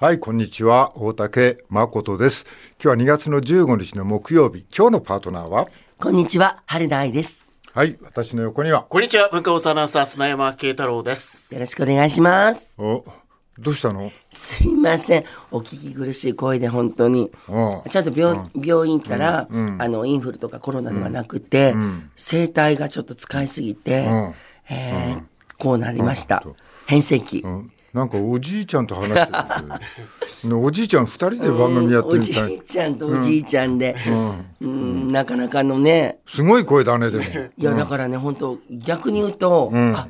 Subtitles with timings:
[0.00, 0.92] はい、こんにちは。
[0.96, 2.46] 大竹誠です。
[2.82, 4.64] 今日は2月の15日の木曜日。
[4.74, 5.66] 今日のパートナーは？
[6.00, 7.52] こんにちは、春田愛です。
[7.74, 8.84] はい、私の横には？
[8.84, 11.52] こんにちは、文化放送アナウンサー、砂山慶太郎です。
[11.52, 12.76] よろしくお願いします。
[12.78, 13.04] お、
[13.58, 14.10] どうしたの？
[14.30, 15.24] すいません。
[15.50, 17.30] お聞き苦しい声で本当に
[17.84, 17.88] う。
[17.90, 21.74] ちゃんと病,、病院行ったら、あの、インフルとかコロナではなくて、
[22.16, 24.34] 声帯がちょっと使いすぎて、ん
[24.70, 25.24] えー
[25.58, 26.42] こうなりました。
[26.86, 27.44] 変声期。
[27.94, 30.48] うんなんかおじいちゃんと話してる。
[30.48, 32.54] ね おじいちゃん二人で番組やっておじるみたい。
[32.56, 33.96] いちゃんとおじいちゃんで、
[34.60, 37.24] うんなかなかのね、すごい声だね、でも。
[37.24, 37.28] い
[37.64, 40.06] やだからね、本当逆に言うと、あ、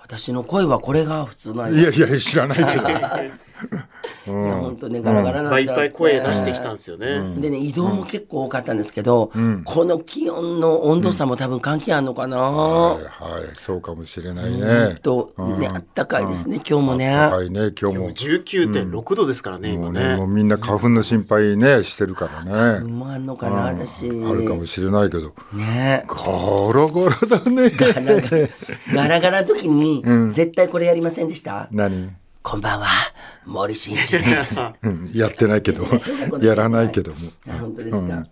[0.00, 1.80] 私の声はこれが普通なんや。
[1.90, 2.68] いやいや、知らないけど。
[4.26, 5.86] いや本当ねガラガラまあ、ないっちゃって。
[5.86, 7.40] っぱい声出してきたんですよね。
[7.40, 9.32] でね移動も結構多かったんですけど、
[9.64, 13.10] この気温の温度差も多分関係あるのかな、はい、はい、
[13.58, 14.56] そうかもしれないえ
[14.88, 14.94] ね。
[14.96, 15.00] っ。
[15.00, 17.08] とねあったかいですね、今日もね。
[17.30, 18.10] 高いね、今日も。
[18.10, 20.34] 19.6度ですからね、今もうね、もうね。
[20.34, 22.84] みんな花粉の心配ね、してるからね。
[22.84, 25.34] うまんのかな私あるかもしれないけど。
[25.52, 26.04] ね。
[26.06, 26.16] ガ
[26.72, 27.70] ラガラだね。
[27.70, 28.20] ガラガラ
[28.94, 30.02] ガラガラの時に、
[30.32, 31.68] 絶対これやりませんでした？
[31.72, 32.10] 何？
[32.42, 32.86] こんばんは
[33.48, 34.60] 森進一です。
[34.82, 35.84] うんやってないけど
[36.40, 37.18] やらないけども。
[37.48, 38.26] あ本当ですか、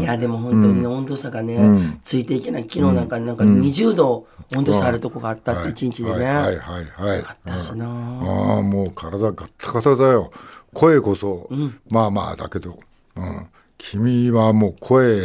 [0.00, 2.62] いやでも本当にね、温度差がね、ついていけない。
[2.62, 7.24] 昨日なんかなんか20度温度差あるとこがあったって一日でね、はいはいはいはい。
[7.44, 7.86] 私な。
[7.86, 10.30] ああもう体ガッタガタだよ。
[10.74, 11.48] 声こそ、
[11.88, 12.78] まあまあだけど、
[13.16, 13.46] うん、
[13.78, 15.20] 君はもう声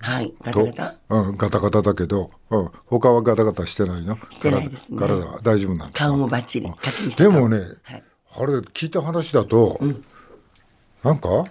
[0.00, 0.94] はいガタとガタ？
[1.10, 4.18] うん、ガタガタだけど、うん、他はガタガタしてないの？
[4.30, 4.98] してないですね。
[4.98, 6.04] 体体は大丈夫なんですか？
[6.06, 6.72] 顔もバッチリ
[7.16, 8.02] でもね、はい
[8.38, 9.78] あれ聞いた話だと、
[11.02, 11.44] なんか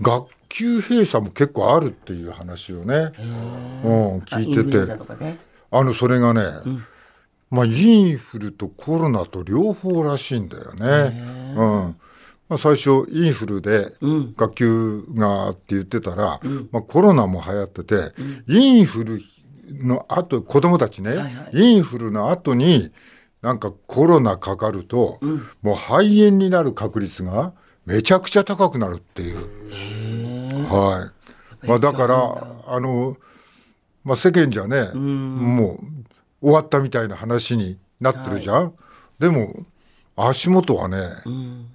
[0.00, 5.28] 学級閉鎖も結構あるっていう話をね、うん、あ聞いてて。
[5.70, 6.42] あのそれがね、
[7.50, 11.54] まあインフルとコロナと両方らしいんだよね。
[11.56, 11.96] うん。
[12.48, 13.92] まあ、最初インフルで
[14.36, 18.12] 学級がって言ってたら、まあ、コロナも流行ってて、
[18.46, 19.20] インフル
[19.70, 21.16] の後子供たちね、
[21.52, 22.90] インフルの後に
[23.42, 25.18] なんかコロナかかると、
[25.62, 27.52] もう肺炎になる確率が
[27.86, 30.68] めちゃくちゃ高くなるっていう。
[30.72, 31.10] は
[31.62, 31.66] い。
[31.66, 33.16] まあだからあの、
[34.04, 35.78] まあ、世間じゃね、もう
[36.40, 38.74] 終わったみたいな話になってるじゃん。
[39.18, 39.66] でも
[40.16, 40.98] 足元はね、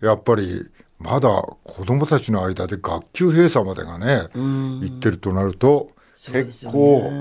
[0.02, 0.70] やっぱり
[1.00, 1.30] まだ
[1.64, 7.12] 子供たちの間で学級閉鎖までがね、行ってるとなると結構、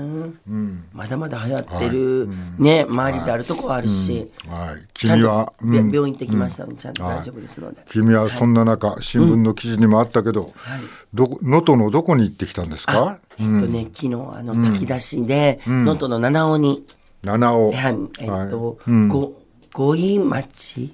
[0.45, 10.53] ね、まだまだ流行ってる、ね周りであるとこはあるし、はい、君は、病院行ってきましたので、ちゃんと大丈夫ですので、君はそんな中、新聞の記事にもあったけど、
[11.13, 13.19] 能登のどこに行ってきたんですか？
[13.39, 16.85] えっとね昨日あの炊き出しで能登、の七尾に、
[17.23, 17.71] 七尾。
[17.71, 17.97] はい。
[18.19, 19.31] えっと、は
[19.73, 20.93] 五井町？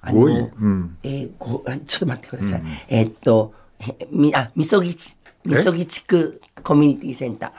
[0.00, 0.32] あ五井？
[0.32, 0.96] うん。
[1.02, 7.52] えーごあちょっと待ってください、えっとへみあみそぎちみそぎ地区コミュニティセンタ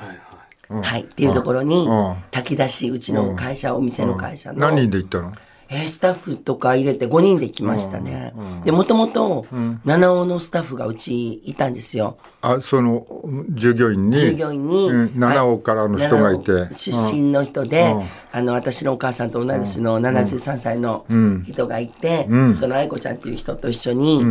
[0.69, 0.81] ー。
[0.81, 2.15] はい、っていうところにうん。
[2.31, 5.33] 炊き出しうちの会社、お店の会社の、何人で行ったの？
[5.73, 8.33] えースタッフとか入れて5人で来ましたね。
[8.65, 9.45] で、もともと、
[9.85, 12.17] 七尾のスタッフがうちいたんですよ。
[12.41, 13.05] あ、その
[13.51, 14.17] 従業員に？
[14.17, 14.89] 従業員に。
[14.89, 15.19] うん。
[15.19, 16.73] 七尾からの人がいて。
[16.75, 17.95] 出身の人で、
[18.33, 21.05] あの、私のお母さんと同い年の73歳の
[21.45, 24.25] 人がいて、その愛子ちゃんっていう人と一緒に、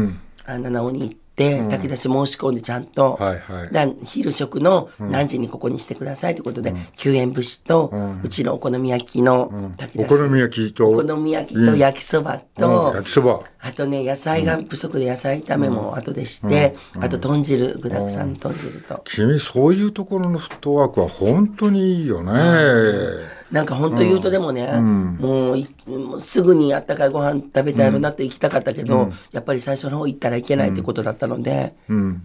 [0.44, 3.72] あ七尾に行って、炊き出し申し込んでちゃんと、はいはい。
[3.72, 7.92] だ昼食の何時にここにしてくださいということで、救援物資と、
[8.22, 10.14] うちのお好み焼きの炊き出し。
[10.14, 10.90] お好み焼きと。
[10.90, 12.96] お好み焼きと焼きそばと、うん。
[12.96, 13.40] 焼きそば。
[13.62, 19.00] あとね、野菜が不足で野菜炒めも後でして、あと豚汁、具だくさんの豚汁と。
[19.04, 23.39] 君、そういうところのフットワークは本当にいいよね。
[23.50, 31.74] なんか本当言うとでもね、もういもうすぐにあったかいご飯食べたいのなって行きたかったけど、やっぱり最初の方行ったらいけないってことだったので、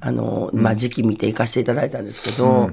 [0.01, 2.71] あの、まあ時期見て行かせていただいたんですけど、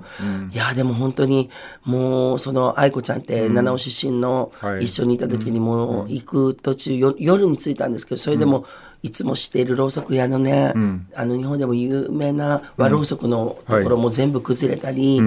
[0.52, 1.50] いや、でも本当に
[1.84, 4.84] もうその愛子ちゃんって七尾出身のはい。
[4.84, 8.66] 一緒にいた時にもう行く途中、よ夜に着いたんですけど、それでも、
[9.02, 10.72] いつも知っているろうそく屋のね、
[11.14, 15.20] あの日本でも有名な和ろうそくのところも全部崩れたり、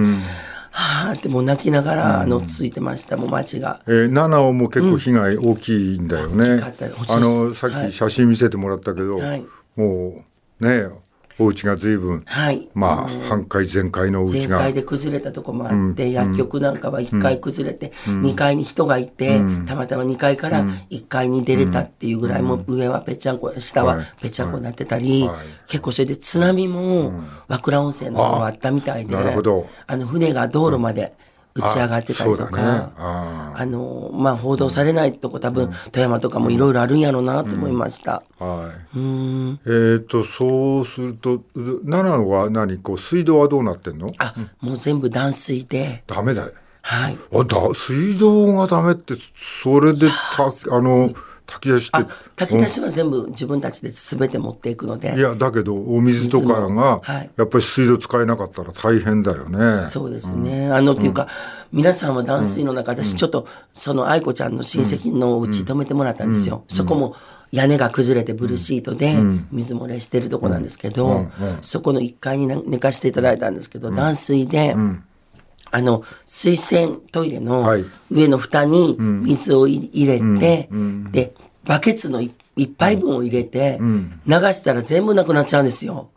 [0.76, 3.80] はあってもう泣きながら、あのついてましたもう街が。
[3.86, 6.56] えー、七尾も結構被害大きいんだよね。
[6.56, 9.44] 大きかったあのさっき写真見せてもらったけど、はい
[9.76, 10.24] も
[10.60, 10.88] うね
[11.38, 12.68] お家が随分、はい。
[12.74, 14.56] まあ半壊全壊のお家が。
[14.56, 25.46] 全開で崩れたとこもあって、薬局なんかは1階崩れて、2階に人がいて、たまたま2階から1階に出れたっていうぐらい、もう上はぺっちゃんこ、下はぺっちゃんこになってたり、はい。
[25.68, 27.12] 結構それで津波も
[27.48, 29.68] 和倉温泉の方があったみたいで、なるほど。
[29.86, 31.12] あの船が道路まで、
[31.56, 38.22] 打ち上がってたりとあそうだねか、ああの、まあ、報道されないとこ多分、富山とかもいろいろあるんやろうなと思いました。
[38.38, 38.98] はい。
[38.98, 39.60] うん。
[39.66, 41.40] えっ、とそうすると
[41.84, 44.08] 奈良は何こう水道はどうなってんの？
[44.18, 46.52] あ、もう全部断水で、ダメだよ。
[46.82, 47.18] はい。
[47.32, 50.44] あだ水道がダメってそれでた
[50.76, 51.10] あの
[51.46, 52.04] 炊き出しってあ、
[52.36, 57.30] 炊き出しは全部自分たちで全て持っていくので、いやだけどお水とかがはい。
[57.36, 59.80] やっぱり水道使えなかったら大変だよね。
[59.80, 60.70] そうですね。
[60.70, 61.28] あの、っていうか、
[61.72, 66.64] 皆さんは断水の中、私ちょっと、その愛子ちゃんの親戚のお家泊めてもらったんですよ。
[66.68, 67.14] そこも
[67.52, 69.14] 屋根が崩れてブルーシートで
[69.52, 71.26] 水漏れしてるとこなんですけど、
[71.62, 74.76] そこの1階に寝かせていただいたんですけど、断水で、
[75.70, 80.68] あの、水洗トイレのはい上の蓋に水をい入れて、
[81.10, 81.34] で、
[81.64, 86.08] バケツの一一杯分を入れて、流したら全部なくなっちゃうんですよ。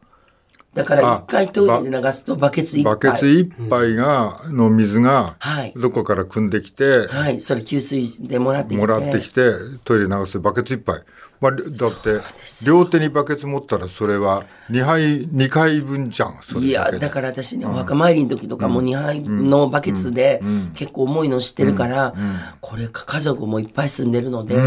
[0.74, 2.96] だからあ一回トイレで流すとバケツ一杯。
[2.96, 8.78] バケツ一杯が、の水がはいどこから汲んできて、はい、それ給水でもらってきて。
[8.78, 9.52] もらってきて
[9.84, 11.02] トイレ流すバケツ一杯。
[11.42, 12.22] まあ、だって
[12.66, 20.42] 両手にバケツ持ったらそれは2杯2回分じゃんそれいや、だから私ね、お墓参りの時とかも2杯のバケツで
[20.74, 22.14] 結構重いの知ってるから、
[22.60, 24.58] これ家族もいっぱい住んでるので、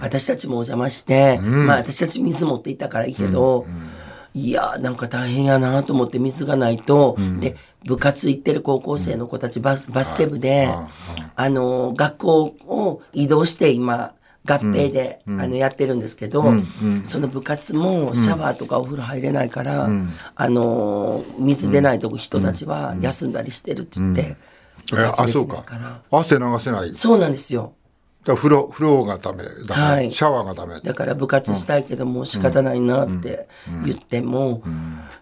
[0.00, 3.66] 私たちもお邪魔して、まあ私たち水持っていったからいいけど、
[4.32, 10.72] いや、なんか大変やなと思って水がないと、で、部活行ってる高校生の子たちバスバスケ部で、
[11.34, 14.12] あの、学校を移動して今、
[14.46, 16.44] 合併で、あのやってるんですけど、
[17.04, 19.88] その部活もシャワーとかお風呂入れないから、
[20.34, 24.36] あの水出ないとこ人たちは休んだりしてるって言って、
[24.92, 25.64] あそうか。
[26.10, 26.94] 汗流せない。
[26.94, 27.74] そうなんですよ
[28.24, 30.12] ら風呂風呂がダメダメ、はい。
[30.12, 30.94] シャワーがダメだ。
[30.94, 33.48] から部活したいけどもう仕方ないなって
[33.84, 34.62] 言っても、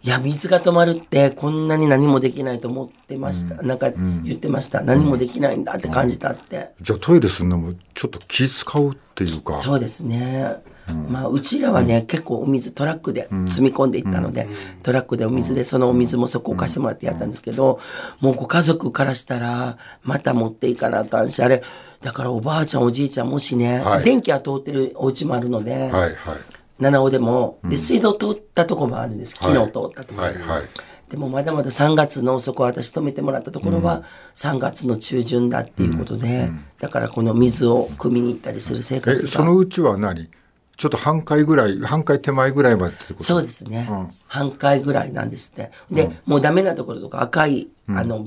[0.02, 3.62] いや、水が止まるってこんなに何もできないと思ってました。
[3.62, 4.82] なんか言ってました。
[4.82, 6.70] 何もできないんだって感じたって。
[6.80, 9.56] じゃあトイレするのもちょっと気使うっていうか。
[9.56, 10.62] そうですね。
[11.08, 14.48] まあ、うちらはね、結構お水トラックで積み込んでいったので、
[14.82, 17.78] トラックでお水で、そのお水もそこを貸してもらってやったんですけど、
[18.20, 21.62] もうご家族からしたら、また持っていかなあかんし、あれ、
[22.00, 24.04] だからおばあちゃんおじいちゃんもしね、はい。
[24.04, 26.14] 電気は通ってるお家もあるので、はいはい。
[26.78, 29.34] 七尾でも、で、水道通ったとこもあるんです。
[29.34, 30.18] 昨日通ったところ。
[30.22, 30.62] はいはい。
[31.08, 34.02] でもまだまだ3月のそこ私止めてもらったところは
[34.34, 36.50] 3月の中旬だっていうことで、
[36.80, 39.32] だからこの水を汲みに行ったりする生え活が。
[39.32, 40.28] そのうちは何？
[40.76, 43.24] ちょっと半回ぐらい半回手前ぐらいまでってこと？
[43.24, 43.88] そうですね、
[44.26, 45.72] 半回ぐらいなんですって。
[45.90, 48.26] で、もうダメなところとか赤い、あの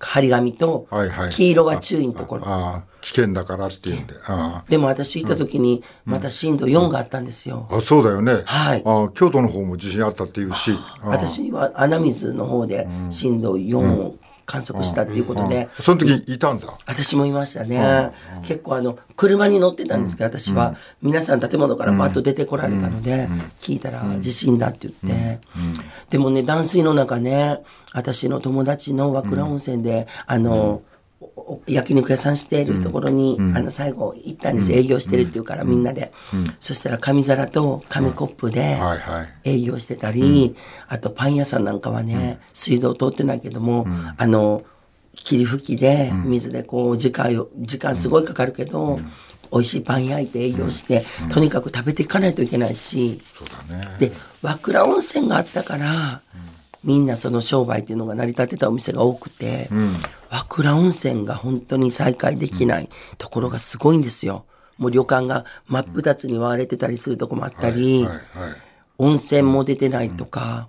[0.00, 1.30] 張り紙とはいはい。
[1.30, 4.14] 黄色が注意のところ、ああ危険だからっていうんで。
[4.26, 8.82] あでも私行った時にまた震度4があったんですよ、ああそうだよね、はい。
[8.84, 10.72] ああ京都の方も地震あったっていうし。
[10.72, 11.08] ああ。
[11.10, 16.66] 私は穴水の方で震度4を観測したっていうことで、その時いたんだ。
[16.84, 18.10] 私もいましたね。
[18.42, 25.40] 結構あの、車に乗ってたんですけど、私は、皆さん建物からバッと出てこられたので、聞いたら地震だって言って。
[26.10, 27.60] でもね、断水の中ね、
[27.92, 30.82] 私の友達の和倉温泉で、あの、おお
[31.66, 34.72] 焼肉屋さんしているところに、あの、最後行ったんです。
[34.72, 36.12] 営業してるっていうから、みんなで。
[36.60, 38.78] そしたら紙皿と紙コップで、
[39.44, 40.54] 営業してたり、
[40.88, 43.86] あとパン屋さんなんかはね、水道通ってないけども、
[44.16, 44.64] あの
[45.14, 49.00] 霧吹きで水でこう時間を時間すごいかかるけど、
[49.52, 53.96] 美味しいパン焼いて営業して、とにかく食べていかないといけないし、そうだね。
[53.98, 54.12] で
[54.42, 56.22] 和倉温泉があったから、
[56.86, 59.68] みんなその商売っていうのが成り立ってたお店が多くて、
[60.30, 62.88] 和倉温泉が本当に再開できない
[63.18, 64.46] ところがすごいんですよ。
[64.78, 68.06] もう旅館が真っ二つに割れてたりするとこもあったり、
[68.98, 70.68] 温泉も出てないとか、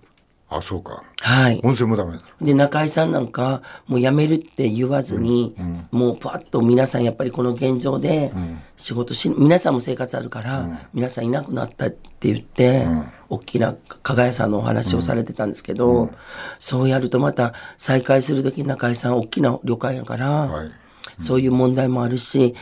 [0.50, 1.04] あそうか。
[1.20, 1.60] はい。
[1.63, 5.54] 温泉もダメだで、中井さんなんか、もう辞めるって言わずに、
[5.92, 8.32] もうパッと皆さんやっぱりこの現状で
[8.77, 12.88] 仕事し、皆さんも生活あるから、皆さんいなくなったって言って、
[13.27, 16.12] 大きな加賀屋さんのお話をされてたんですけど、
[16.60, 20.72] そうやるとまた再開するとき中井さん大きな旅館やから、はい。
[21.18, 22.56] そういう問題もあるし、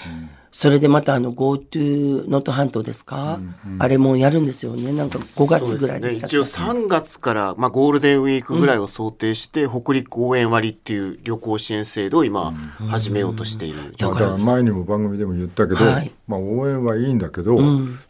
[0.57, 3.41] それでまたあの GoTo 能登半島ですか、
[3.77, 4.93] あれもやるんですよね。
[4.93, 12.53] なんか5月ぐらいでしたね、一応3月から、まあ、ゴールデンウィークぐらいを想定して、北陸応援割っていう旅行支援制度を今
[12.89, 13.93] 始めようとしている。
[13.97, 14.47] 状まあだから況です。
[14.47, 16.11] 前にも番組でも言ったけど、はい。
[16.25, 17.59] まあ応援はいいんだけど、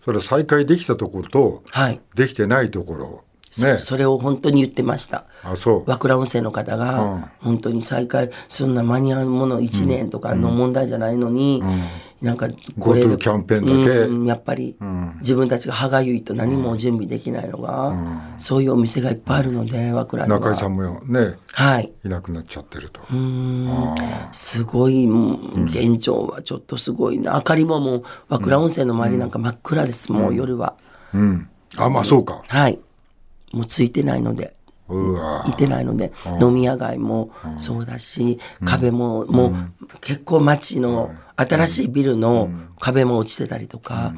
[0.04, 2.00] それは再開できたところとはい。
[2.14, 3.80] できてないところそね。
[3.80, 5.26] それを本当に言ってました。
[5.42, 5.90] あそう。
[5.90, 11.64] 和倉温泉の方が、本当に再開、そんな間に合うもの1年とかの問題じゃないのに、
[12.22, 14.00] なんか GoTo キャンペーンだけ？
[14.08, 14.76] うんやっぱり
[15.20, 17.94] 自分たちが歯がゆいと何も準備できないのが、
[18.38, 20.40] そういうお店がいっぱいあるので和倉には。
[20.40, 21.94] 中井さんもねはい。
[22.04, 23.02] いなくなっちゃってると。
[24.32, 25.08] すごい
[25.66, 27.34] 現状はちょっとすごいな。
[27.34, 30.76] 明かりももう和倉温泉の周りなんか真っ暗です、もう夜は。
[31.14, 31.50] うん。
[31.78, 32.44] あまあそうか。
[32.48, 32.80] はい。
[33.52, 34.56] もうついてないので。
[35.48, 42.50] いてないので飲み屋街もそうだし壁ももう結構街の新しいビルの
[42.80, 44.14] 壁も落ちてたりとか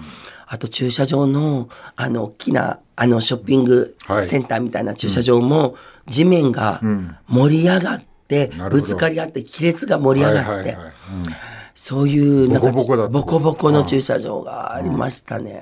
[0.45, 4.23] あと駐車場のあの大きなあのショッピングはい。
[4.23, 5.75] センターみたいな駐車場も
[6.07, 6.81] 地面が
[7.27, 10.77] 盛り上がってぶつかり合って亀裂が盛り上がって
[11.75, 15.61] そういうなんかボコボコだったボコボコの駐車場がありましたね。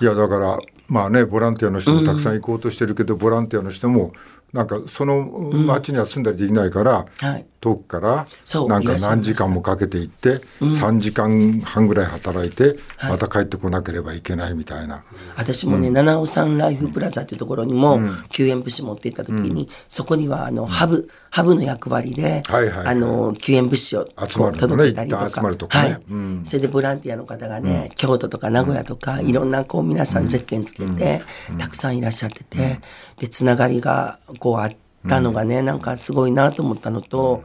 [0.00, 4.12] いやだからまあねボランティアの人もたくさん行こうとしてるけど、ボランティアの人も
[4.52, 8.26] なんかその町には住んだりできないから、はい遠くから
[8.68, 15.02] なんか何時間もかけて行って、3時間半ぐらい働いて、また帰ってこなければいけないみたいな。
[15.34, 22.86] 私もね、七尾山ライフプラザっていうところにも救援物資持って行った時に、そこにはあのハブハブの役割で、はいはいはい。
[22.88, 25.30] あの救援物資を集まるのね届けたりとか。
[25.30, 25.90] 集まるとかね。
[25.90, 26.02] はい。
[26.44, 31.22] それでボランティアの方がね、京都とか名古屋とか、いろんなこう皆さんゼッケンつけて、
[31.58, 32.80] たくさんいらっしゃってて、
[33.18, 34.72] でつながりがこうあっ
[35.08, 37.42] たのがね、なんかすごいなと思ったのと、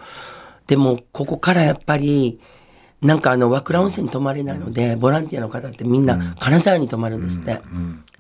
[0.68, 2.40] でもここからやっぱり
[3.02, 7.62] なんかあの和倉温泉に泊まれないので、ボランティアの方ってみんな金沢に泊まるんですって。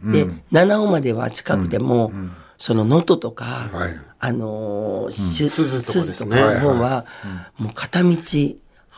[0.04, 2.12] で、七尾までは近くても、
[2.58, 3.94] その能登とか、はい。
[4.22, 6.26] あのーし鈴とかですね。
[6.26, 7.06] 鈴とかの方は、
[7.58, 8.18] もう片道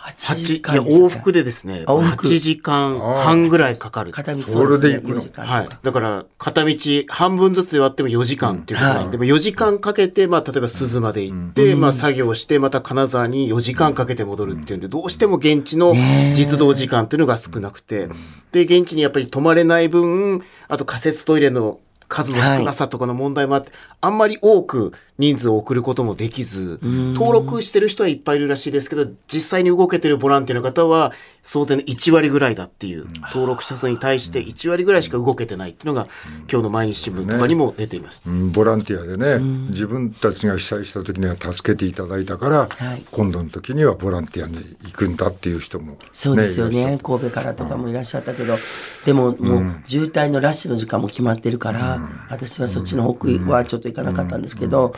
[0.02, 2.28] 8時八いや間往復でですね、あ往復。
[2.28, 4.12] 8時間半ぐらいかかる。
[4.12, 5.32] 片道それで行くの？4時間。
[5.32, 5.48] とか。
[5.48, 5.70] はい。
[5.84, 6.76] だから、片道
[7.08, 15.94] 半分ずつで割っても4時間っていうことなんで、でも4時間かけて、まあ、例えば鈴まで行って、まあ、作業して、また金沢に4時間かけて戻るっていうんで、どうしても現地の
[16.34, 18.10] 実動時間っていうのが少なくて、
[18.52, 21.80] で、現地にやっぱり泊まれない分、あと仮設トイレの
[22.12, 31.14] 数の少なさとかの問題もあって、あんまり多く人数を送ることもできず、登録してる人はいっぱいいるらしいですけど、実際に動けてるボランティアの方は、
[31.44, 36.08] 想定の1割ぐらいだっていう、登録者数に対して1割ぐらいしか動けてないっていうのが、
[36.52, 38.24] 今日の毎日新聞とかにも出ています。
[38.28, 38.52] うん。
[38.52, 39.40] ボランティアでね、
[39.70, 43.04] 自分たちが被災した時には助けていただいたから、はい。
[43.12, 47.00] 今度の時にはボランティアに行くんだっていう人も、そうですよね。
[47.02, 48.58] 神戸からとかもいらっしゃったけど、
[49.06, 54.94] でももう渋滞のラッシュの時間も決まってるから、私はそっちの北はちょっと行かなかったんですけど、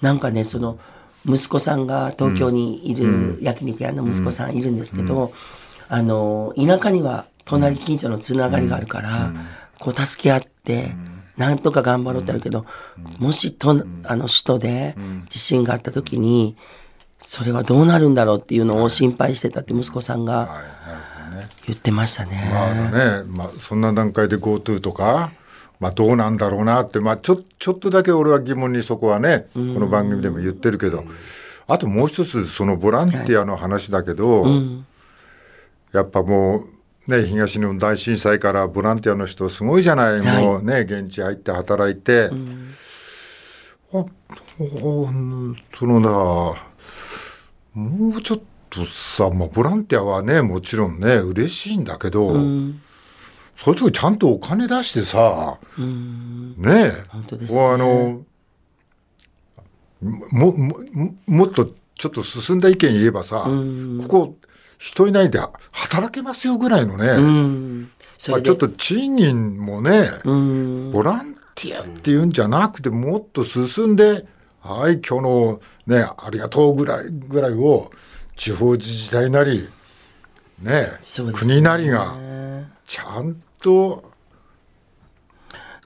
[0.00, 0.78] なんかねその
[1.26, 5.32] 息子さんが東京にいる焼肉屋の息子さんいるんですけど、
[5.88, 9.32] あの田舎には隣近所のつながりがあるから、
[9.78, 10.94] こう助け合って。
[11.38, 12.66] なんとか頑張ろうってあるけど、
[13.20, 14.96] もしとあの首都で
[15.28, 16.56] 地震があった時に、
[17.20, 20.46] それはどうなるんだろうっていうのを心配してたって息子さんがはい。
[20.48, 20.62] なる
[21.28, 21.48] ほどね。
[21.66, 22.50] 言ってましたね。
[22.52, 25.30] まあね、まあ、そんな段階で GoTo とか、
[25.80, 31.04] まあ、どうなんだろうなって、まあ、ちょちょっとだけ俺は疑問にそこはね、この番組でも言ってるけど、
[31.66, 34.44] あともう一つ、そのボランティアの話だけど、
[35.92, 36.64] やっぱも
[37.06, 40.44] う、ね、東日本大震災からボランティアの人すごいじゃない、はい。
[40.44, 42.30] もうね、現地入って働いて、
[43.92, 44.04] あ
[44.58, 45.08] ほ
[45.78, 46.08] そのな、
[47.74, 52.34] もうちょっとさ、まあ、ボランティアはね、もちろんね、嬉しいんだけど、
[53.58, 57.66] そういう時ちゃんとお金出してさ、ね本当ですね。
[57.66, 58.22] あの、
[60.00, 63.48] も、も、ももっとちょっと進んだ意見言えばさ、
[64.02, 64.36] ここ
[64.78, 65.40] 人いないで
[65.72, 67.88] 働けますよぐらいのね、
[68.28, 70.90] まあちょっと賃金もね、うん。
[70.92, 74.24] ボランティアっていうんじゃなくて、もっと進んで、
[74.60, 77.90] はい、今日のね、ありがとうぐらい、ぐらいを、
[78.36, 79.68] 地方自治体なり、
[80.62, 80.86] ね、ね。
[81.34, 82.14] 国なりが、
[82.86, 84.04] ちゃんと、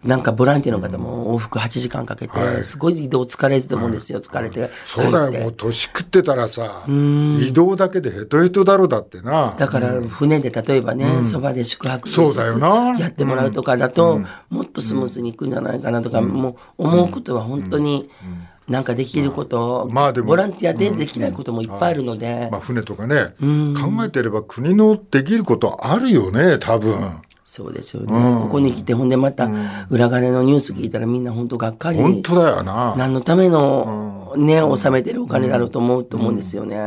[0.04, 4.18] なんかボランティアの方も往復8時間かけて、すごい移動疲れると思うんですよ。
[4.18, 4.68] 疲れて。
[4.84, 9.54] そうだよ、もう年食ってたらさ、移動だけでヘトヘトだろだってな。
[9.56, 12.98] だから船で例えばね、そばで宿泊そうだよな。
[12.98, 18.10] やってもらうとかだと、もっとスムーズにいくんじゃないかなとか、もう思うことは本当に
[18.66, 27.22] なんかできること、まあでもボランティアでできないこともいっぱいあるので、まあ船とかね、考えてれば国のできることあるよね、多分。
[27.54, 29.46] そうですよね、ここに来てほんでまた
[29.90, 31.98] 裏金のニュース聞いたらみんな本当がっかり。
[31.98, 32.94] 本当だよな。
[32.96, 36.78] 何のためのね、納めてるお金だろうと思うと思うんですよね。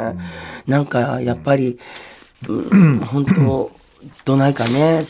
[0.66, 1.78] なんかやっぱり、
[2.50, 2.98] うん。
[2.98, 3.72] 本当
[4.26, 5.02] どないかね、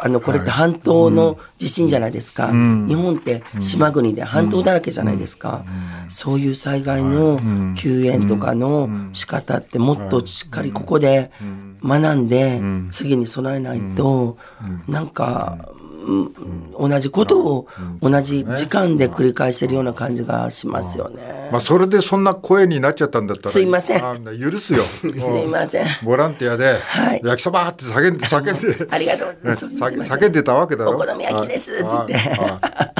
[0.00, 2.52] あの、これって半島の地震じゃないですか。
[2.52, 5.64] 日本って島国で半島だらけじゃないですか。
[6.08, 7.40] そういう災害の
[7.76, 11.32] 救援とかの仕方ってもっとしっかりここで
[11.84, 12.60] 学んで、
[12.90, 14.36] 次に備えないと、
[14.88, 15.68] なんか、
[16.78, 17.68] 同じことを
[18.00, 21.48] 同じ時間で繰り返してるような感じがしますよね。
[21.52, 23.50] まあ、それでそんな声になっちゃったんだったら。
[23.50, 24.00] すいません。
[24.00, 24.82] 許すよ。
[24.98, 25.86] すいません。
[26.02, 26.80] ボランティアで、
[27.22, 28.44] 焼きそばって叫んで、叫ん
[28.78, 28.86] で。
[28.90, 30.12] ありがとうございます。
[30.12, 30.92] 叫んでたわけだろ。
[30.92, 31.72] お好み焼きです。
[31.72, 32.38] って言って。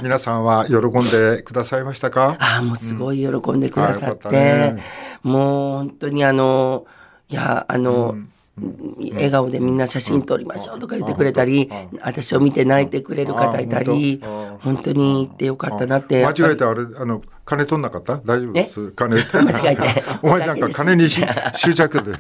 [0.03, 2.37] 皆さんは喜んでくださいましたか？
[2.39, 4.77] ああ、もうすごい喜んでくださって、
[5.23, 6.85] もう本当にあの、
[7.29, 8.17] いや、あの、
[8.59, 11.71] 笑顔でみんな写真撮りましょうとか言ってくれたり、
[12.03, 14.23] 私を見て泣いてくれる方いたり、
[14.61, 16.25] 本当に行ってよかったなって。
[16.27, 18.17] 間違えてあれ、あの、金取んなかった？
[18.19, 18.93] 大丈夫です？
[18.93, 19.17] 金。
[19.33, 20.05] 間違えて。
[20.23, 21.09] お前なんか金に
[21.57, 22.19] 執着で、こ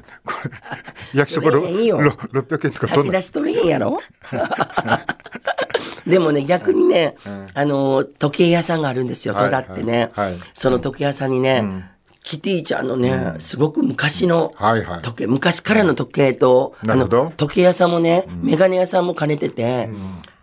[1.14, 3.98] れ、焼きそば600円とか取んな出し取れへんやろ？
[6.06, 7.14] でもね、逆にね、
[7.54, 10.10] あの、時計屋さんがあるんですよ、戸田ってね。
[10.54, 11.84] その時計屋さんにね、
[12.22, 14.52] キティちゃんのね、すごく昔の
[15.02, 19.88] 時計、昔からの時計と、あの、時計屋さんもね、メガネ屋さんも兼ねてて、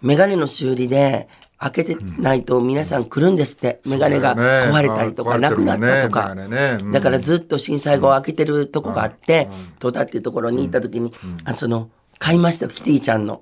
[0.01, 1.27] メガネの修理で、
[1.62, 3.81] 開けてないと皆さん来るんですって。
[3.86, 6.33] メガネが壊れたりとか、なくなったとか。
[6.33, 11.12] だからずっと震災後開けてるとこがあって、戸田っていうところに行った時に、
[11.43, 13.41] あその、買いましたキティちゃんの。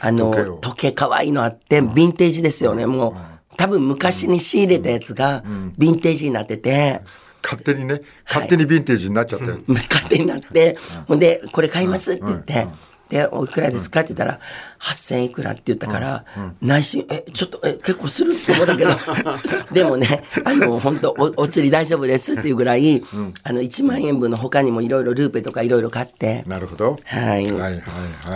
[0.00, 3.14] あの、時計可愛いのあって、ヴィンテージですよね、もう。
[3.56, 7.02] 多分昔に仕入れたやつが、ヴィンテージになってて、
[7.46, 9.60] 勝手にね、勝手にヴィンテージになっちゃったよ。
[9.68, 10.76] 勝手になって、
[11.06, 12.14] ほんで、これ買います？
[12.14, 12.66] って言って、
[13.08, 14.00] で、おいくらですか？
[14.00, 14.40] って言ったら、
[14.80, 16.24] 8000いくらって言ったから、
[16.60, 18.34] 内心、え、ちょっと、え、結構する？
[18.34, 18.90] って思ったけど、
[19.72, 22.32] でもね、あの、本当お、お釣り大丈夫です？
[22.32, 23.04] っていうぐらい、
[23.44, 26.42] あの、1万円分の他にもいろいろルーペとかいろいろ買って。
[26.48, 26.98] なるほど。
[27.04, 27.24] はい。
[27.26, 27.78] はいはいは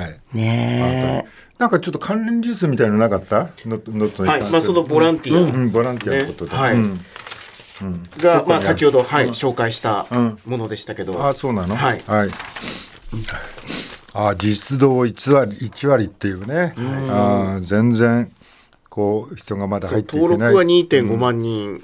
[0.06, 0.20] い。
[0.34, 1.26] ね
[1.58, 3.50] なんかちょっと関連ニュースみたいのなかった？
[3.66, 6.56] ののはい、まあそのボランティア、うん、ボランティアのことで。
[6.56, 6.76] はい。
[8.18, 10.06] が、まあ、先ほど、はい、紹介した
[10.46, 11.24] ものでしたけど。
[11.24, 11.76] あそうなの？
[11.76, 12.02] はい。
[12.06, 12.30] はい。
[14.12, 16.74] あ実動1割 ,1 割っていうね、
[17.08, 18.32] あ全然
[18.88, 20.38] こう人がまだ入っていけない。
[20.38, 21.82] 登録は2.5万人、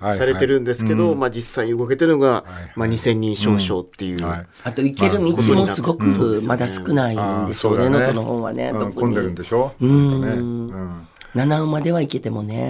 [0.00, 2.44] されてるんですけど、まあ、実際動けてるのが、
[2.76, 6.04] まあ、2000人少々っていう、あと行ける道もすごく
[6.46, 9.72] まだ少ないんでしょうね能登、の方はね、混んでるんでしょ？
[9.80, 12.66] う、ん七尾までは行けてもね、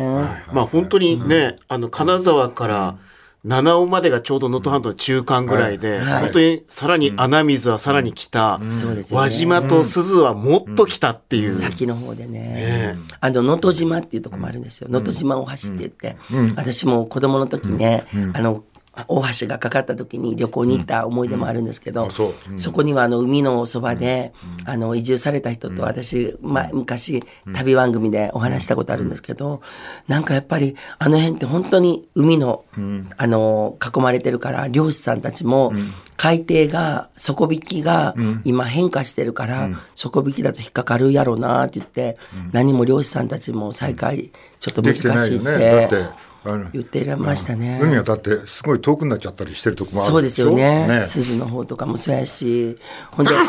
[0.53, 2.99] まあ本当にね、あの金沢から、
[3.43, 9.17] 七尾までがちょうど能登半島の中間ぐらいで、はい、本当にさらに穴水はさらに北、うん。
[9.17, 11.51] 輪島と鈴はもっと北っていう。
[11.51, 12.99] 先の方でね。
[13.21, 14.89] あの、能登島っていうとこもあるんですよ。
[14.91, 16.17] 能登島大橋って言って。
[16.55, 18.65] 私も子供の時ね、あの、
[19.09, 22.55] 大橋がかかった時に旅行に行った思い出もあるんですけど、うんそう。
[22.55, 27.23] ん、そこにはあの海のそばで、うん、あの移住された人と私、まあ、昔
[27.55, 29.63] 旅番組でお話したことあるんですけど、
[30.09, 32.65] なんかやっぱりあの辺って本当に海の、
[33.17, 35.73] あの囲まれてるから漁師さんたちも
[36.17, 42.19] 海底が底引きが今変化してるから、底引きだと引っかかるやろうなって言って、
[42.53, 46.30] 何も漁師さんたちも再開ちょっと難しいって。
[46.45, 47.79] 言ってらましたね。
[47.83, 50.87] 海がだってすごい遠くなっちゃったりしてるとこもあるそうですよね。
[50.87, 51.03] ね。
[51.03, 52.79] 鈴の方とかもそうやし、
[53.11, 53.45] ほんで、は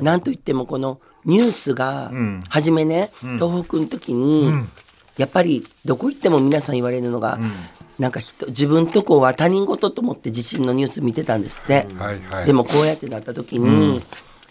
[0.00, 2.12] い、なんといってもこのニュースが、
[2.48, 4.68] 初めね、うん、東北の時に、うん、
[5.16, 7.52] やっぱりどこ行っても皆さん言われるのが、うん、
[7.98, 11.86] なんか人自分とこは他人事と思って地震のニュース見てたんですって。
[11.98, 14.00] はいはい、でもこうやってなった時に、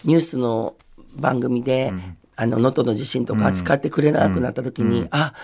[0.04, 0.74] ニュースの
[1.16, 1.92] 番組で、
[2.40, 5.34] あの、能登の地震とか扱ってくれなくなった時に、うん、あ、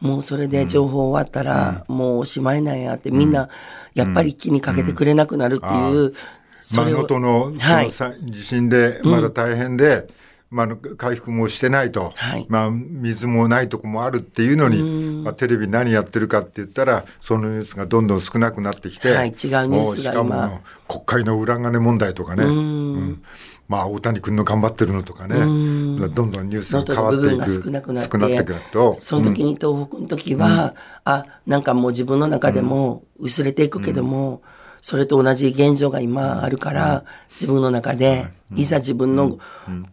[0.00, 3.48] もうそれで情報終わったら、もうおしまいなんやって、みんな、
[3.94, 6.14] やっぱり気にかけてくれなくなるっていう、
[6.60, 6.98] それを。
[6.98, 10.06] 能登の、はい、地震で、まだ大変で、
[10.54, 20.60] まあ、回復もしてないと、はい、まあ、水もないとこもあるっていうのに、まあ、テレビ何やってるかって言ったらそのニュースがどんどん少なくなってきて、はい、違うニュースが今。
[20.86, 23.22] 国会の裏金問題とかね、うん、
[23.66, 30.72] まあ、大谷君の頑張ってるのとかね、どんどんニュースが変わっていく少なくなってくるとその時に東北の時は、うん、
[31.04, 34.53] あなんかもう自分の中でも薄れていくけども、うん
[34.84, 37.04] それと同じ現状が今あるから、
[37.36, 38.66] 自分の中で、い。
[38.66, 39.38] ざ自分の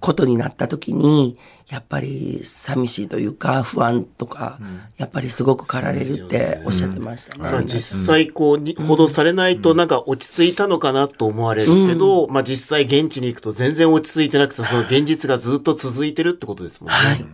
[0.01, 1.37] ことになった時に、
[1.69, 4.59] やっぱり寂しいというか、不安とか、
[4.97, 7.63] やっぱりすごく駆られるっておっしゃってましたね。
[7.65, 16.95] 実際、こう、報道されないと、なんか落ち着いたのかなと思われるけど、まあ実際現地に行くと全然落ち着いてなくて、その現実がずっと続いてるってことですもんね。
[16.97, 17.25] はい。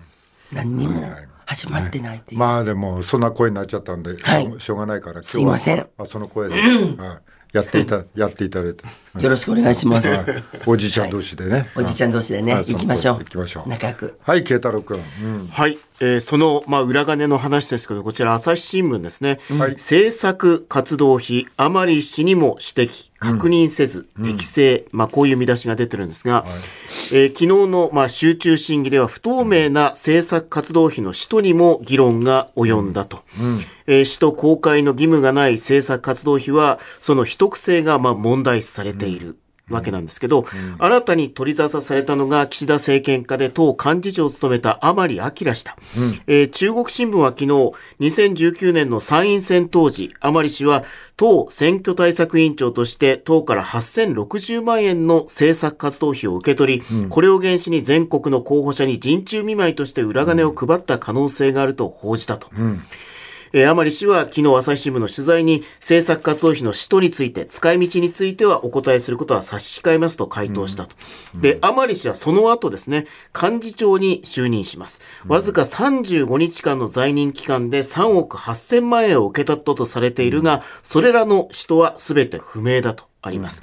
[0.53, 1.09] 何にも。
[1.47, 2.39] 始まってないっていう。
[2.39, 4.55] まあでもそんな声になっちゃったんで、はい。
[4.59, 5.87] しょうがないから今すいません。
[5.97, 8.83] あその声で、 はいやっていた やっていただいて、
[9.19, 10.07] よろしくお願いします。
[10.07, 10.43] はい。
[10.65, 12.65] おじいちゃん同士でね、おじいちゃん同士でね、はい。
[12.65, 13.17] 行きましょう。
[13.19, 13.69] 行きましょう。
[13.69, 14.19] 仲良く。
[14.21, 15.47] はい慶太郎君、うん。
[15.47, 19.39] はい、えーその、まあ、裏金の話ですけど、こちら朝日新聞ですね。
[19.57, 19.71] はい。
[19.71, 26.45] 政策活動費、甘利氏にも指摘、確認せず、適正、まあ、こういう見出しが出てるんですが、
[27.11, 33.23] えー昨日の、まあ、集中審議では不透明な政策活動費の使途にも議論が及んだと。
[33.87, 39.37] えー使途公開の義務がない政策活動費は、その秘匿性が、まあ、問題視されている。
[39.69, 40.45] わけなんですけど、
[40.79, 45.75] 新たに取り沙汰されたのが岸田政権下で党幹事長を務めた甘利明氏だ、
[46.27, 47.47] えー中国新聞は昨日、
[47.99, 50.83] 2019年の参院選当時、甘利氏は
[51.17, 62.49] 党選挙対策委員長として党から8060万円の政策活動費を受け取り、これを原資に全国の候補者に陣中見舞いとして裏金を配った可能性があると報じたと。
[63.53, 70.95] えー甘利氏は昨日朝日新聞の取材に政策活動費の使途について使い道についてはお答えすることは差し控えますと回答したと。
[71.35, 73.05] で、甘利氏はその後ですね、
[73.39, 75.01] 幹事長に就任します。
[75.27, 83.05] わずか35日間の在任期間で3億8000万円を受け取ったとされているが、それらの使途は全て不明だと。
[83.27, 83.61] あります。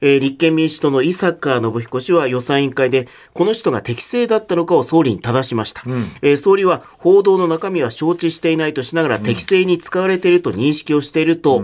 [0.00, 5.82] えー立憲民主党の伊坂信彦氏は予算委員会で、この人が適正だったのかを総理に正しました。
[6.22, 11.62] えー総理は報道の中身は承知していないとしながら、適正に使われていると認識をしていると、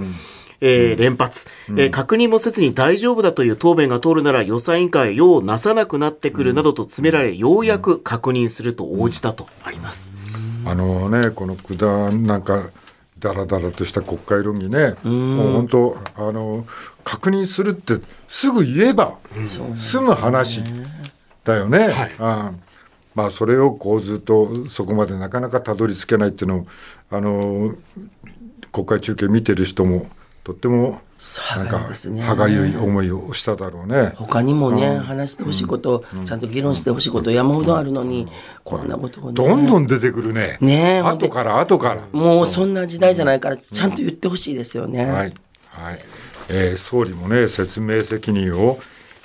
[0.61, 10.13] えー連発、えー確認もせずに大丈夫だという答弁が通るなら予算委員会は用をなさなくなってくるなどと詰められ、ようやく確認すると応じたとあります。
[10.67, 12.71] あのねこのくだなんか
[13.19, 14.95] だらだらとした国会論議ね。
[15.05, 16.67] もう本当あの
[17.07, 19.17] 確認するってすぐ言えば
[19.77, 20.65] 済む話
[21.45, 21.95] だよね。
[22.19, 22.61] うん。
[23.15, 26.67] まあそれをこうずっとそこまでなかなかたどり着けないっていうのを
[27.11, 27.77] あの
[28.73, 30.09] 国会中継見てる人も
[30.43, 31.01] とっても
[31.57, 34.13] なんか歯がゆい思いをしただろうね。
[34.17, 38.27] 他にもね、話してほしいこと、ちゃんと議論してほしいこと山ほどあるのに、
[38.65, 39.33] こんなことをね。
[39.33, 40.59] どんどん出てくるね。
[40.61, 42.03] ねえ後から後から。
[42.11, 45.07] もうそんな時代じゃないから、ちゃんと言ってほしいですよね。
[45.07, 46.01] はい、はい
[46.51, 48.79] えー総理もね説明責任を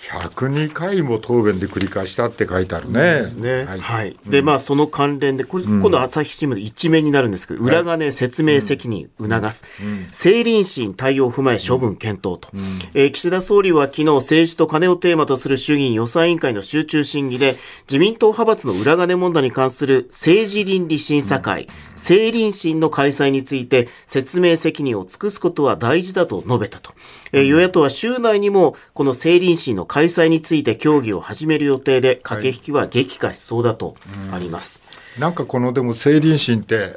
[0.10, 3.00] 102回も答弁で繰り返したって書いてあるね。
[3.20, 3.66] ですね。
[3.66, 4.30] ははいい。
[4.30, 9.64] で、まあ、その関連で、これ今度朝日新聞で一面になるんですけど、裏金説明責任促す。
[10.08, 12.50] 政倫審対応を踏まえ処分検討と。
[12.94, 26.94] えー岸田総理は昨日政治と金をテーマとする衆議院予算委員会の集中審議で、自民党派閥の裏金問題に関する政治倫理審査会、政倫審の開催について説明責任を尽くすことは大事だと述べたと。
[27.34, 33.96] えー与野党は週内にもこの政倫審の開催について協議を始める予定で駆け引きは激化しそうだと
[34.32, 34.82] あります。
[35.20, 36.94] なんかこのでも政倫審って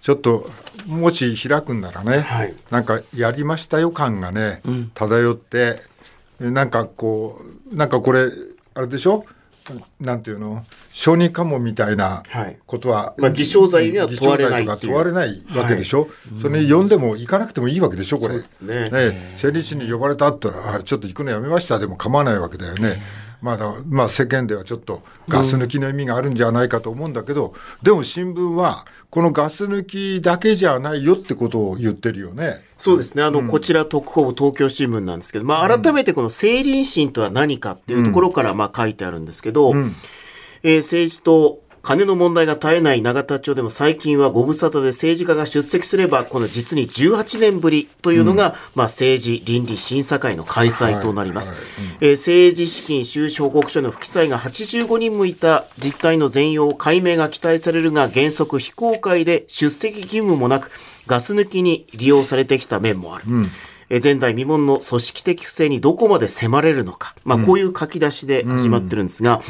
[0.00, 0.48] ちょっと
[0.86, 2.54] もし開くんならね、はい。
[2.70, 4.62] なんかやりましたよ感がね、
[4.94, 5.80] 漂って
[6.40, 7.40] えなんかこ
[7.72, 8.30] うなんかこれ
[8.74, 9.24] あれでしょ？
[9.98, 10.64] なんていうの？
[10.92, 12.58] 小児科もみたいなはい。
[12.66, 16.08] ことは、まあ偽証罪には問われない問われないわけでしょ、
[16.40, 18.18] それに呼んでも行かなくてもいいわけでしょ？
[18.18, 18.90] これそうですね
[19.34, 22.34] 政理審に呼ばれたったらあちょっと行くのやめましたでも構わない。
[22.38, 23.00] わけだよね、
[23.44, 27.52] まあだまあ世間ではちょっとガス抜きの意味があるんじゃないかと思うんだけど、
[27.82, 32.64] でも新聞はこのガス抜きだけじゃないよってことを言ってるよね。
[32.78, 33.22] そうですね。
[33.22, 39.74] あの、こちら特報部東京新聞なんですけど、まあ、改めてこの政倫審とは何かっていうところから、まあ、書いてあるんですけど、
[40.62, 51.52] えー政治と金の問題が絶えない永田町でも最近はご無沙汰で政治家が出席すれば、この実に18年ぶりというのが、まあ、政治倫理審査会の開催となります。
[52.00, 60.70] えー政治資金収支報告書の不記載が85人もいた実態の全容解明が期待されるが、原則非公開で出席義務もなく、
[61.06, 63.24] ガス抜きに利用されてきた面もある。
[63.94, 69.40] えー前代未聞の組織的不正にどこまで迫れるのか、まあ、こういう書き出しで始まってるんですが、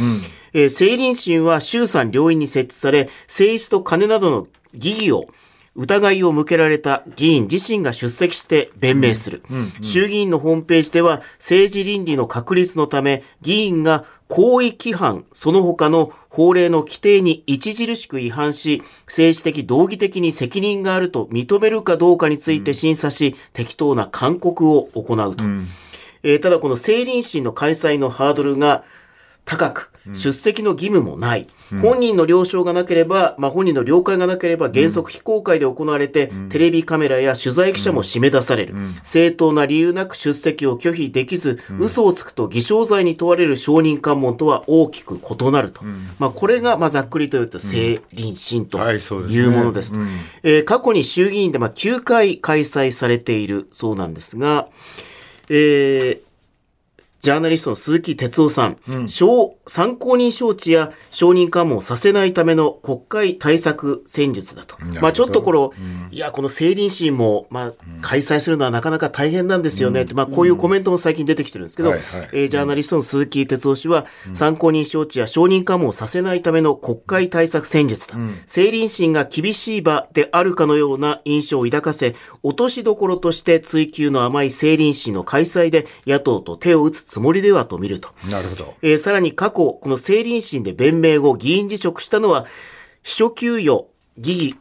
[0.52, 5.26] えー政倫審は衆参両院に設置され、政治と金などの疑義を
[5.76, 9.42] 疑いを向けられた議員自身が出席して弁明する。
[9.82, 25.44] 衆議院のホームページでは政治倫理の確立のため議員が行為規範その他の法令の規定に著しく違反し政治的道義的に責任があると認めるかどうかについて審査し、適当な勧告を行うと。
[26.22, 28.82] えーただこの政倫審の開催のハードルが
[29.44, 31.46] 高く、出席の義務もない。
[31.80, 38.74] 本人の了承がなければ、まあ、本人の了解がなければ原則非公開で行われて、テレビカメラや取材記者も締め出される。
[39.02, 45.82] 正当な理由なく出席を拒否できず、嘘をつくと偽証罪に問われる証人喚問とは大きく異なると。
[46.18, 49.42] まあ、これが、まあ、ざっくりと言うと、政倫審とはいそうですね。
[49.42, 49.94] いうものです。
[50.42, 54.68] えー過去に衆議院でまあ9回開催されているそうなんですが、
[55.48, 56.23] えー
[57.24, 58.76] ジャーナリストの鈴木哲夫さん、
[59.08, 64.76] 小参考人招致や承認喚問をさせないための国会対策戦術だと。
[65.00, 65.72] まあちょっとこの、
[66.10, 70.02] いや、この政倫審も、まあ開催するのはなかなか大変なんですよね。
[70.02, 72.28] って、まあこういうコメントも最近出てきてるんですけど、はいはい。
[72.34, 78.16] えージャーナリストの鈴木哲夫氏は、参考人招致や承認喚問をさせないための国会対策戦術だ。
[78.16, 88.08] 政倫審が厳しい場であるかのような印象を抱かせ、落としどころとして追及の甘い政倫審の開催で野党と手を打つつもりではと見ると。
[88.28, 88.74] なるほど。
[88.82, 92.44] えーさらに過去、この政倫審で弁明後、議員辞職したのは、
[93.04, 93.86] 秘書給与、
[94.18, 94.56] 議議、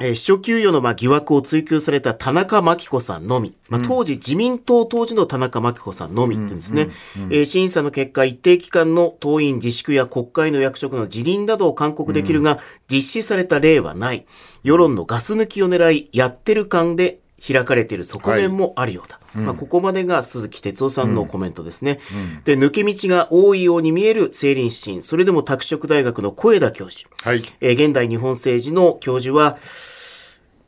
[0.00, 6.88] えー秘書給与のまあ疑惑を追及された田中真紀子さんのみ、まあ、当時、自民党当時の田中真紀子さんのみって言うんですね、
[7.28, 14.24] えー審査の結果、一定期間の党員自粛や国会の役職の辞任などを勧告できるが、実施された例はない。
[14.62, 19.20] 世論のガス抜きを狙い、やってる感で開かれている側面もあるようだ。
[19.34, 21.98] まあ、ここまでが鈴木哲夫さんのコメントですね。
[22.44, 27.08] で、抜け道が多いように見える政倫審、それでも拓殖大学の小枝教授。
[27.22, 27.42] はい。
[27.60, 29.58] えー現代日本政治の教授は、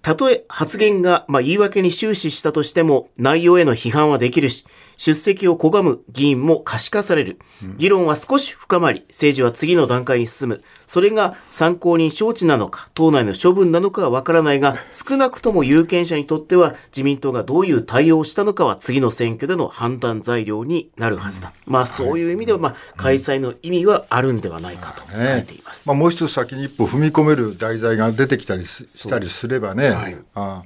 [0.03, 4.65] たとえ発言が、まあ、言い訳に終始したとしても、内容への批判はできるし、
[4.97, 7.39] 出席を拒む議員も可視化される。
[7.77, 10.63] 議論は少し深まり、政治は次の段階に進む。
[10.87, 21.53] それが参考人招致なのか、党内の処分なのかはわからないが、少なくとも有権者にとっては、自民党がどういう対応をしたのかは次の選挙での判断材料になるはずだ。
[21.67, 25.89] まあ、そういう意味では、まあ、開催の意味はあるんではないかと書いています。
[25.89, 28.87] まあ、もう一つ先に一歩踏み込める題材が出てきたりす。
[28.89, 30.17] したりすればね、はい。
[30.35, 30.63] あ。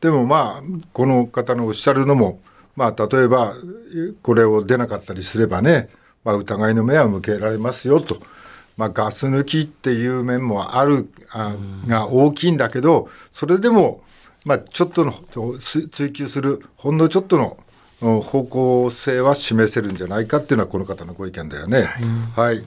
[0.00, 2.40] でもまあこの方のおっしゃるのも、
[2.76, 3.54] まあ、例えば
[4.22, 5.88] これを出なかったりすればね、
[6.24, 8.20] まあ、疑いの目は向けられますよと、
[8.76, 11.56] まあ、ガス抜きっていう面もあるあ
[11.86, 14.02] が大きいんだけどそれでも、
[14.44, 15.12] まあ、ちょっとの
[15.58, 17.56] つ追求するほんのちょっとの
[18.02, 21.88] うん方向性は示せるんじゃないかっていうのはこの方のご意見だよね。
[22.34, 22.64] はい、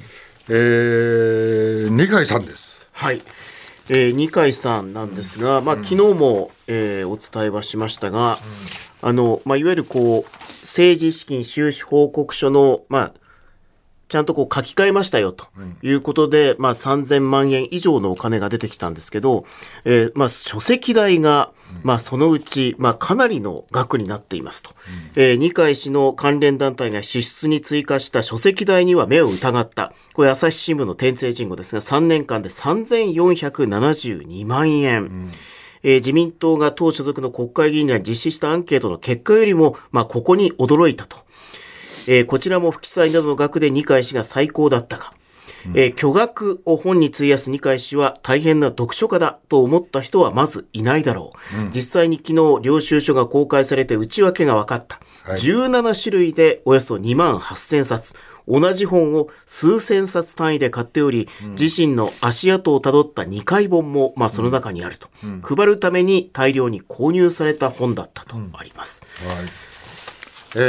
[0.50, 2.88] えー、二階さんです。
[2.94, 3.22] はい。
[3.90, 8.40] えー二階さんなんですが、まあ、昨日も、えーお伝えはしましたが、
[9.02, 13.14] あの、まあ、いわゆるこう、政治資金収支報告書の、まあ、
[14.08, 15.46] ちゃんとこう書き換えましたよと
[15.82, 19.46] いうことで、まあ3000万円以上のお金が出てきたんですけど、
[19.84, 21.52] えーまあ書籍代が、
[21.84, 24.72] まあそのうち、まあかなりの額になっていますと。
[25.16, 29.92] えー二階氏の関連団体が支出に追加した書籍代には目を疑った。
[30.14, 35.32] これ朝日新聞の転生人語ですが、3年間で3472万円。
[35.84, 41.18] えー自民党が党所属の国会議員が実施したアンケートの結果よりも、まあここに驚いたと。
[42.08, 45.14] えーこちらも不記載などの額で二階氏が最高だったが、
[45.76, 51.70] えー巨額を本に費やす二階氏は大変な読書家だと思った人はまずいないだろう。
[51.76, 55.00] 実際に昨日、領収書が公開されて内訳が分かった。
[55.24, 55.40] はい。
[55.40, 58.16] 17種類でおよそ2万8000冊。
[58.50, 61.28] 同じ本を数千冊単位で買っており、
[61.60, 65.10] 自身の足跡をたどった2回本も、まあ、その中にあると、
[65.44, 69.04] 配るために大量に購入された本だったとあります。
[69.28, 69.77] はい
[70.58, 70.62] え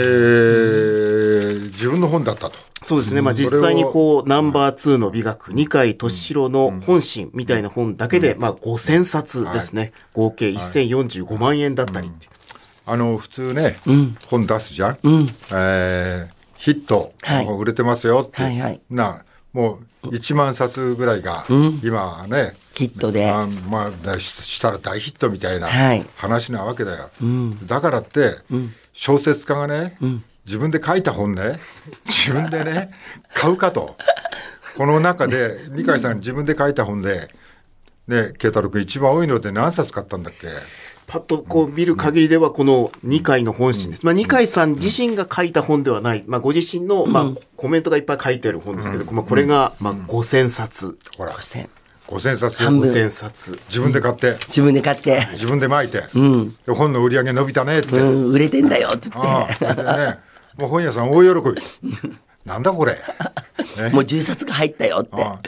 [1.55, 2.57] ー自分の本だったと。
[2.83, 3.22] そうですね。
[3.22, 9.92] まあ実際にこう、ナンバー2の美学、二階俊博の本心みたいな本だけで、まあ5000冊ですね。
[10.12, 12.27] 合計1045万円だったりって。
[12.27, 12.31] いう。
[12.85, 13.77] あの普通ね、
[14.29, 14.98] 本出すじゃん、
[15.53, 17.46] えーヒット、はい。
[17.46, 18.81] 売れてますよって、はいはい。
[18.90, 21.46] なもう1万冊ぐらいが、
[21.83, 23.29] 今はねヒットで。
[23.29, 26.07] あまあだししたら大ヒットみたいなはい。
[26.17, 27.11] 話なわけだよ、
[27.64, 28.37] だからって、
[28.93, 29.99] 小説家がね、
[30.47, 31.59] 自分で書いた本ね
[32.07, 32.95] 自分でね
[33.35, 33.97] 買うかと。
[34.77, 37.29] この中で二階さん自分で書いた本で
[38.07, 40.47] ね慶太郎君一番多いので何冊買ったんだっけ？
[41.09, 44.05] パッとこう見る限りでは、この二階の本心です。
[44.05, 47.25] まあ二階さん自身が書いた本ではない、まあご自身の、まあ
[47.57, 50.99] コメントがいっぱい書いてある本ですけど、まあこれが、まあ5000冊。
[51.17, 51.33] ほら
[52.09, 52.90] 5000 5000冊半分。
[52.90, 53.59] 5000冊。
[53.68, 60.18] 自分で買って、自分で買って、自分で巻いて、で本の売り上げ伸びたねって、うん、売れてんだよって言ああそれでね
[60.57, 62.18] もう本屋さん大喜び。
[62.44, 63.88] なんだこれ、って、ね。
[63.90, 65.23] もう10冊が入ったよって。
[65.23, 65.42] ああ。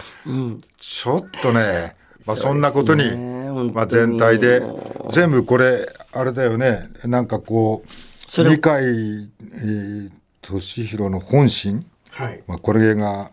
[0.79, 1.97] ちょっとね、
[2.27, 4.63] まあ、そんなことに、本まあ、全体で
[5.11, 6.91] 全部これあれだよね。
[7.05, 7.91] なんかこう
[8.27, 10.11] それ二階、えー、
[10.43, 12.43] 俊弘の本心、はい。
[12.47, 13.31] まあ、これが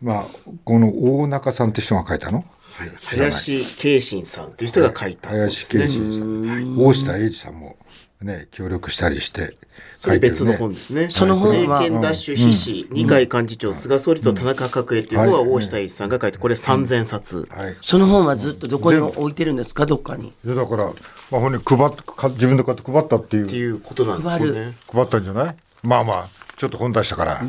[0.00, 0.24] まあ
[0.64, 2.44] この大中さんって人が書いたの？
[2.74, 5.38] はい、林慶信さんという人が書いたね。
[5.38, 6.76] 林慶信さん。
[6.78, 7.76] 大下英二さんも
[8.22, 9.56] ね協力したりして
[9.94, 11.08] それ別の本ですね。
[11.10, 17.48] その本は政権ダッシュ必至、二階幹事長、菅総理と田中角栄という本は大下英二さんが書いて、これ3000冊。
[17.50, 17.76] はい。
[17.80, 19.86] その本はずっとどこに置いてるんですか？
[19.86, 20.28] どっかに。
[20.28, 23.46] いやだから、まあ、本人配っか自分で買って配ったっていう。
[23.46, 24.74] っていうことなんですね。
[24.86, 25.56] 配ったんじゃない？
[25.82, 27.42] まあまあちょっと本出したから、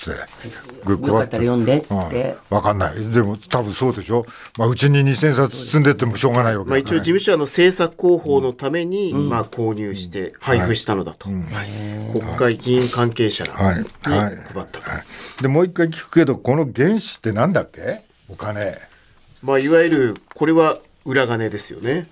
[0.00, 0.20] つって。
[0.84, 2.06] ぐよかったら読んでっつうん。
[2.06, 2.36] って。
[2.48, 3.08] わかんない。
[3.08, 4.24] でも多分そうでしょ。
[4.56, 12.12] まあうちに2000冊積んでってもしょうがないわけまあ、一応事務所はあの政策広報のために、まあ、購入して配布したのだと、はい。
[12.12, 13.84] 国会議員関係者らにはい。
[14.02, 14.34] 配はい。
[14.34, 14.80] ったと、
[15.42, 18.76] でもう一回聞くけどこの原資ってなんだっけお金。
[19.42, 22.06] まあ、いわゆるこれは裏金ですよね。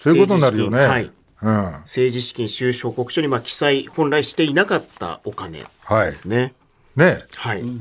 [0.00, 0.88] そういうことになるよね、政治資金。
[0.88, 1.12] はい。
[1.42, 1.72] うん。
[1.82, 6.54] 政治資金収支報告書にまあ記載本来していなかったお金ですね
[6.96, 7.22] ね。
[7.34, 7.80] はい、うん。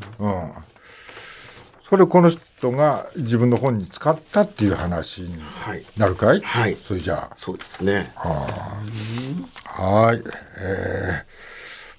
[1.90, 5.84] それこの人が自分の本に使ったっていう話にはい。
[5.98, 6.42] なるかい？
[6.42, 6.76] はい。
[6.76, 7.36] それじゃあ。
[7.36, 8.12] そうですね。
[8.16, 10.22] はい、
[10.60, 11.26] え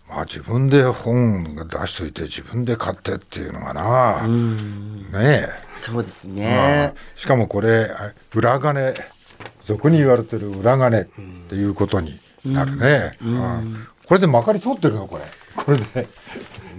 [0.09, 6.95] ー、まあ自分で本が出しといて自分で買ってっていうのがな、ねそうですえ、ね。
[7.15, 8.95] しかもこれあ裏金。
[9.65, 13.87] 俗に言われてる裏金っていうことになるね、うん。
[14.07, 15.07] これでまかり通ってるの？
[15.07, 15.25] これ。
[15.57, 16.09] これで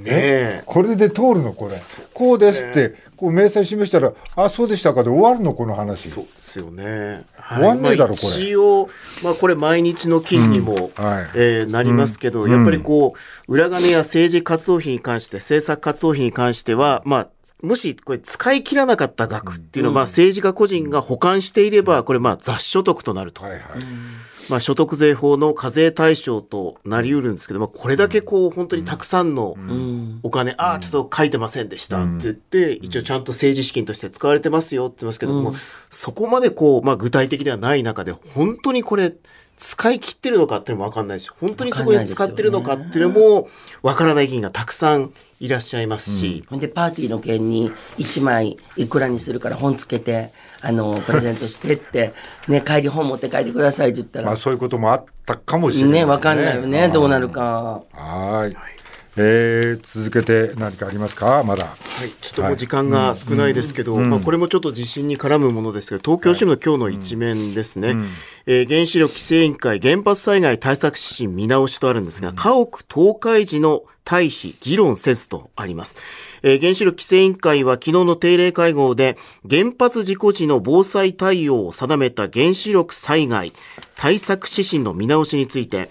[0.03, 0.11] ね。
[0.11, 1.71] えこれで通るのこれ。
[2.13, 6.09] こうですってこう明細示したらあそうでしたかで終わるのこの話。
[6.09, 7.23] そうですよね。
[7.35, 8.43] は終わんねえだろまあこれ。
[8.43, 8.89] 一応、
[9.23, 11.03] まあ、これ毎日の記事にも、うん。
[11.03, 11.29] はい。
[11.35, 13.13] えーなりますけど、やっぱりこ
[13.47, 17.29] う裏金や政治活動費に関して政策活動費に関しては、まあ、
[17.63, 23.41] もしこれ使い切らなかった額っていうのは、まあ、政治家個人が保管していればこれまあ雑所得となると。
[23.43, 23.61] はいはい、
[24.49, 29.55] まあ、所得税法の課税対象となりうるんですけど、まあ、これだけこう本当にたくさんの
[30.23, 35.53] お金、ああ、ちょっと書いてませんでしたって言って、一応ちゃんと政治資金として使われてますよって言いますけども、
[35.89, 39.13] そこまでこう、まあ、具体的ではない中で、本当にこれ、
[39.55, 43.47] 使い切ってるのかっていうのも分かんないし、本当にそこに使ってるのかっていうのも
[43.81, 50.31] 分からない議員がたくさんいらっしゃいますし、ほんでパーティーの件に1枚いくらにするから本つけて
[50.65, 52.13] あのプレゼントしてって、
[52.47, 57.81] ね、帰り本持って帰ってくださいって言ったらまあそういうこともあったかもしれない、ね分かんないよねどうなるか。
[57.91, 58.82] はい。
[59.15, 61.43] えー、続けて何かありますか？
[61.43, 61.65] まだ。
[61.65, 67.95] はい、ちょっともう時間が少ないですけど、まあ、これもちょっと地震に絡むものですけど、東京新聞の今日の一面ですね、
[68.47, 75.95] えー原子力規制委員会原発災害対策指針見直しとあるんですが、家屋倒壊時の退避議論せずとあります。
[76.41, 83.53] えー原子力規制委員会は昨日の定例会合で、原発事故時の防災対応を定めた原子力災害
[83.95, 85.87] 対策指針の見直しについて、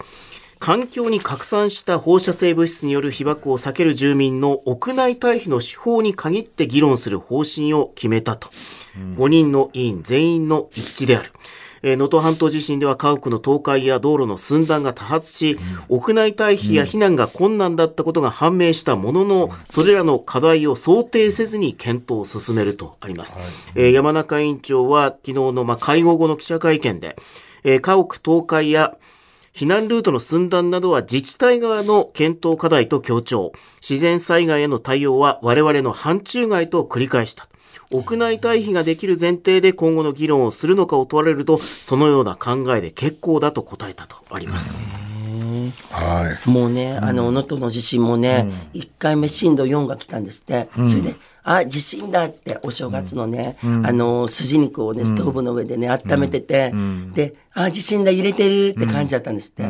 [0.63, 8.47] 環境に拡散した放射性物質による被爆を避ける住民の屋内退避の手法に限って議論する方針を決めたと。
[9.17, 11.33] 5人の委員全員の一致である。
[11.81, 23.35] えー能登半島地震では家屋の倒壊や道路の寸断が多発し、屋内退避や避難が困難だったことが判明したものの、それらの課題を想定せずに検討を進めるとあります。
[23.75, 27.17] えー山中委員長は昨日のまあ会合後の記者会見で、
[27.65, 28.95] えー家屋倒壊や
[29.53, 33.51] 避難ルートの寸断などは自治体側の検討課題と強調。
[33.87, 37.47] 自然災害への対応は我々の範疇外と繰り返した。
[37.91, 44.81] 屋内退避ができる前提で今後の議論をするのかを問われると、そのような考えで結構だと答えたとあります。
[45.91, 46.49] はい。
[46.49, 50.67] もうね、あの、能登の地震もね、1回目震度4が来たんですって。
[50.87, 56.73] それで、あ、地震だって、お正月のね、あの、筋肉をね、ストーブの上でね、温めてて、
[57.13, 59.63] で、あ、地震だ、揺れてるって感じだったんですって。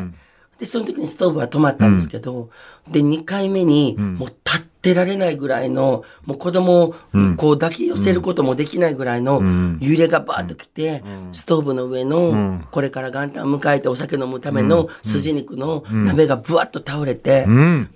[0.60, 2.50] で、その時にストーブは止まったんですけど、
[2.90, 6.96] で、2回目に、もう立ってられないぐらいの、もう子供を
[7.38, 9.42] こう抱き寄せることもできないぐらいの
[9.80, 17.46] 揺れがバーッと来て、ストーブの上の、これから元旦迎えてお酒飲むための筋肉の鍋がブワッと倒れて、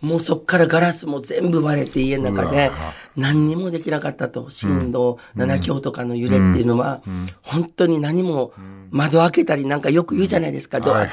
[0.02, 2.72] もうそっからガラスも全部割れて家の中で、
[3.18, 4.50] 何にもできなかったと。
[4.50, 7.02] 震度7強とかの揺れっていうのは、
[7.42, 8.54] 本当に何も
[8.92, 11.10] 窓開けたりなんかよく言うじゃないですか、ドアはい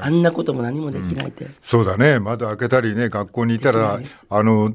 [0.00, 1.48] あんなことも何もできないって。
[1.62, 2.20] そうだね。
[2.20, 4.74] 窓開けたりね、学校にいたらあの、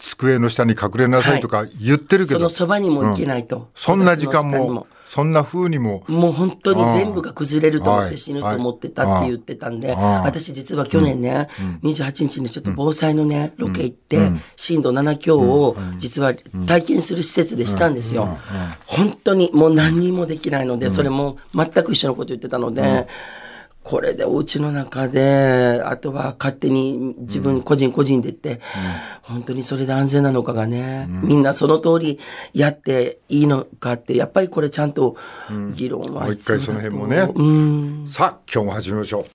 [0.00, 3.68] 机の下に隠れなさいとか言ってるけど、そのそばにも行けないと。
[3.74, 8.10] そんな時間も、そんな風にも、もう本当に全部が崩れると思っはい。
[8.12, 11.48] て死ぬと思ってたって言ってたんで、私実は去年ね、
[11.82, 16.32] 28日にちょっと防災のね、ロケ行って、震度7強を実は
[16.64, 18.38] 体験する施設でしたんですよ。
[18.86, 23.08] 本当にもう何にもできないので、それも全く一緒のこと言ってたので、
[23.82, 28.60] これでお家の中で、あとは勝手に自分個人個人でって、
[29.22, 32.20] 本当にそれで安全なのかがね、みんなその通り
[32.52, 35.16] やっていいのかって、やっぱりこれちゃんと
[35.74, 37.26] 議論はもう一回その辺もね。
[37.34, 38.04] うん。
[38.06, 39.24] さあ今日も始めましょう